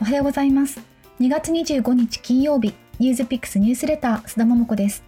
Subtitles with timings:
[0.00, 0.80] おはようございます。
[1.18, 5.02] 2月25日金曜日ニュースピックスニュースレター須田桃子です。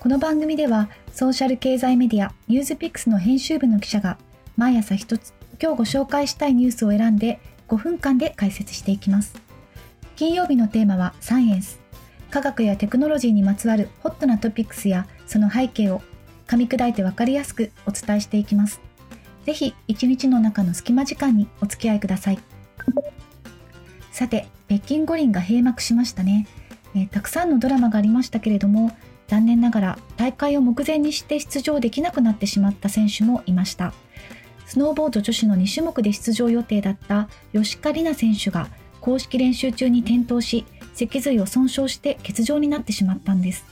[0.00, 4.16] この番組ではソーシャル経済メディアニュースピックスの編集部の記者が
[4.56, 9.34] 毎朝一つ今日ご紹介したいニュースを選んで5分間で解説していきます。
[10.16, 11.78] 金曜日のテーマはサイエンス。
[12.30, 16.00] 科学やテクノロジーにまつわるホットなトピックスやその背景を
[16.46, 18.80] 噛み砕いてわかりやすくお伝えしていきます。
[19.44, 22.38] ぜひ一日の中の隙間時間にお付き合いください。
[24.12, 26.46] さて北京五輪が閉幕しましたね、
[26.94, 33.94] えー、たくさんのドラマがありましたけれども残念ながら大会を目前にして出場できなくなってしまった選手もいました。
[34.66, 38.68] スノーボード女子の2種目で出場予定だった吉川里奈選手が
[39.00, 43.64] 公式練習中に転倒し脊髄を損傷して欠場になってしまったんです。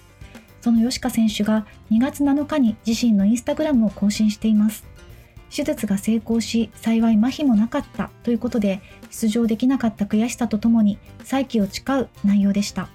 [0.63, 4.85] その吉川選手が2月7日に自身のインスタグラムを更新しています。
[5.51, 12.89] 手術が成功し幸い麻痺もなかったということで出場できなかった悔しさとともに再起を誓う内容でした。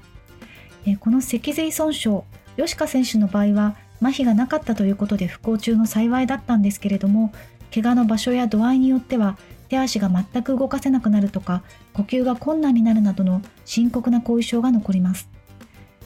[1.00, 2.22] この脊髄損傷
[2.58, 7.34] 吉川選手の場合は麻痺がなかったということで不幸中の幸いだったんですけれども
[7.74, 9.38] 怪我の場所や度合いによっては
[9.68, 15.28] 手足が全く動かせなくなるとか呼吸が困難になるなどの深刻な後遺症が残ります。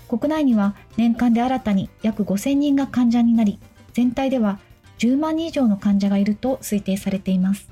[0.07, 3.59] 国内には年間で新たに約5000人が患者になり
[3.93, 4.59] 全体では
[5.00, 7.69] 10万人以上の患者がいると推定されています。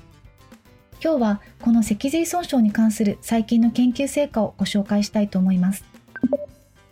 [1.02, 5.84] 今日はこの脊髄損傷に関する最近の研究成果をご紹介したいと思います。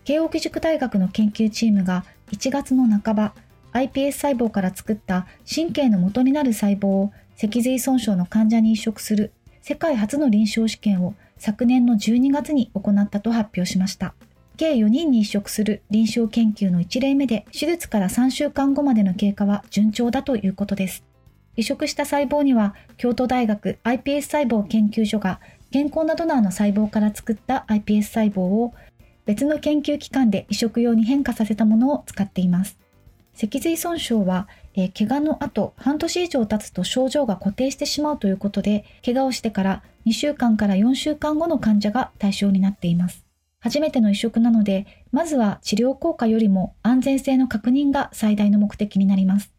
[0.04, 3.34] 慶應義塾大学の研究チームが1月の半ば
[3.72, 14.14] iPS 細胞から作った神経の元になる細胞を脊髄損傷の患者に移植する世界初の臨床試験を昨年の12月に行ったと発表しました。
[14.56, 21.04] 計4人に移植する臨床研究の1例目で、手術から3週間後までの経過は順調だということです。
[21.56, 25.40] 移植した細胞には、京都大学 iPS 細胞研究所が
[25.70, 28.74] 健康なドナーの細胞から作った iPS 細胞を
[29.26, 32.78] 別の研究機関で移植用に変化させたものを使っています。
[33.34, 43.25] 脊髄損傷は、え、怪我の後半年以上経つと症状が固定してしまうということで、怪我をしてから2週間から4週間後の患者が対象になっています。
[43.66, 49.52] 初めての移植なので、まずは治療効果よりも安全性の確認が最大の目的になります。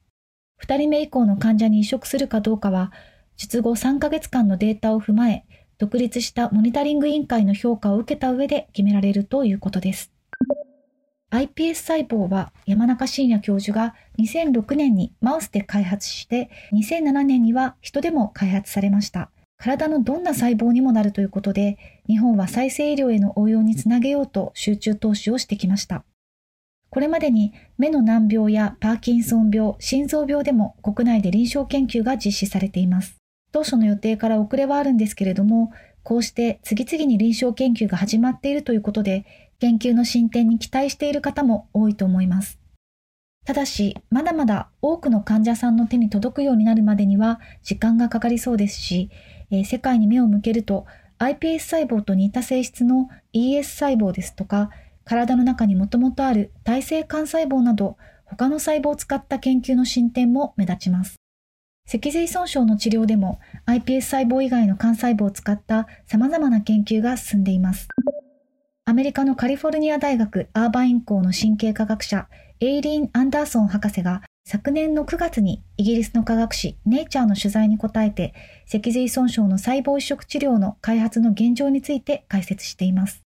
[0.63, 2.94] 2人目以降の患者に移植するかどうかは、
[3.35, 5.44] 術後3ヶ月間のデータを踏まえ、
[5.78, 10.13] 独立したモニタリング委員会の評価を受けた上で決められるということです。
[11.29, 19.31] iPS 細胞は山中伸也教授が2006年にマウスで開発して2007年には人でも開発されました。
[19.57, 26.03] 体のどんな細胞にもなるということで、日本は再生医療への応用につなげようと集中投資をしてきました。
[26.90, 33.18] これまでに目の難病やパーキンソン病、心臓病でも国内で臨床研究が実施されています。
[33.51, 35.72] 当初の予定から遅れはあるんですけれども、
[36.03, 39.25] こうして次々に臨床研究が始まっているということで、
[39.59, 42.59] 研究の進展に期待している方も多いと思います。
[43.47, 49.09] ただし、まだまだ多くの患者さんの手に届くようになるまでには時間がかかりそうですし、
[49.52, 50.85] えー、世界に目を向けると
[51.18, 54.69] iPS 細胞と似た性質の ES 細胞ですとか
[55.06, 61.16] 体の中にもともとある体性幹細胞など他の細胞を使った研究の進展も目立ちます。
[61.86, 67.88] 脊髄損傷の治療でも iPS 細胞以外の幹細胞を使った様々な研究が進んでいます。
[68.97, 72.28] アメリカのカリフォルニア大学アーバイン校の神経科学者
[72.59, 78.34] エイリーン・アンダーソン博士が昨年の9月にイギリスの科学誌ネイチャーの取材に答えて
[78.66, 83.22] 脊髄損傷の細胞移植治療の開発の現状について解説しています。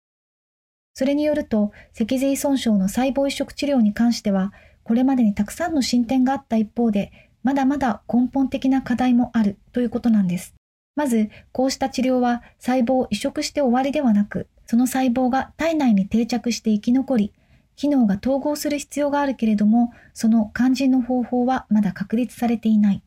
[0.94, 4.53] それによると脊髄損傷の細胞移植治療に関しては
[4.85, 7.11] これまでにたくさんの進展があった一方で
[7.44, 10.53] まだまだ根本的な課題もあるということなんです。
[10.95, 17.33] まず、こうした治療は細胞を移植して終わりではなく、その細胞が体内に定着して生き残り、
[17.78, 23.01] 機能が統合する必要があるけれども、その肝心の方法はまだ確立されていない。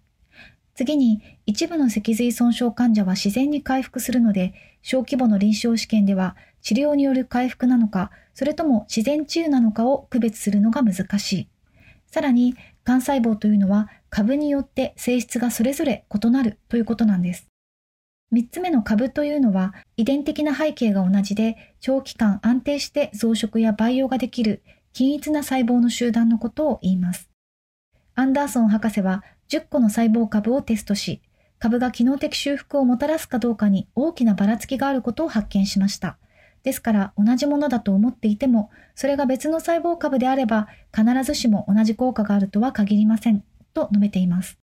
[0.74, 11.48] 次に、一部の脊髄損傷患者は自然に回復するので、小規模の臨床試験では治療による回復なのか、それとも自然治癒なのかを区別するのが難しい。
[12.06, 12.56] さらに、
[12.86, 17.49] 幹細胞というのは株によって性質がそれぞれ異なるということなんです。
[18.32, 24.62] 3つ目の株というのは遺伝的な背景が同じで長期間安定して増殖や培養ができる
[24.92, 27.30] 均一な細胞の集団のことを言います。
[28.14, 31.22] アンダーソン博士は10個の細胞株をテストし、
[31.58, 36.16] 株が機能的修復をもたらすかどうかに大きなばらつきがあることを発見しました。
[36.62, 43.42] ですから同じものだと思っていても、それが別の細胞株であれば必ずしも同じ効果があるとは限りません。
[43.74, 44.59] と述べています。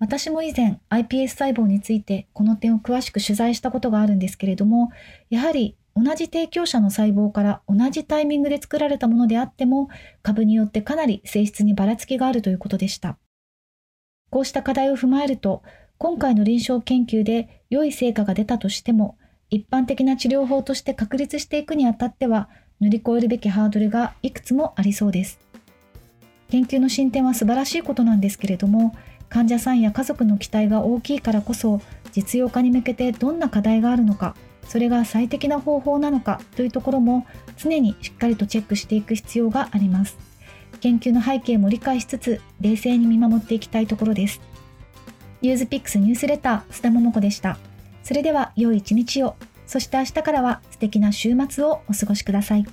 [0.00, 4.90] 私も以前 iPS 細胞についてこの点を詳しく取材したことがあるんですけれども、
[5.28, 9.88] やはり同じ提供者の細胞から同じタイミングで作られたものであっても、
[10.22, 13.18] 株によってかなり性質にばらつきがあるということでした。
[14.30, 15.64] こうした課題を踏まえると、
[15.98, 19.18] 今回の臨床研究で良い成果が出たとしても、
[19.50, 22.48] 一般的な治療法として確立していくにあたっては、
[22.80, 25.40] 乗り越えるべきハードルがいくつもありそうです。
[26.50, 28.94] 研究の進展は素晴らしいことなんですけれども、
[29.28, 31.80] 患者さんや家族の期待が大きいからこそ、
[32.12, 34.34] 実用化に向けてどんな課題があるのか、
[34.66, 40.16] それが最適な方法なのかというところも常にしっかりとチェックしていく必要があります。
[40.80, 44.40] 研究の背景も理解しつつ冷静に見守っていきたいところです。
[45.40, 47.58] ユーズピックスニュースレター須田桃子でした。
[48.02, 49.36] それでは良い一日を、
[49.66, 52.66] そして明日からは素敵な週末をお過ごしください。